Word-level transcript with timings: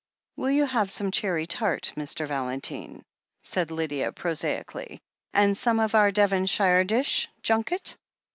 "Will 0.35 0.49
you 0.49 0.65
have 0.65 0.89
some 0.89 1.11
cherry 1.11 1.45
tart, 1.45 1.93
Mr. 1.95 2.25
Valentine?" 2.25 3.03
said 3.43 3.69
Lydia 3.69 4.11
prosaically. 4.11 4.99
"And 5.31 5.55
some 5.55 5.79
of 5.79 5.93
our 5.93 6.09
Devonshire 6.09 6.83
dish— 6.83 7.27
^junket?" 7.43 7.97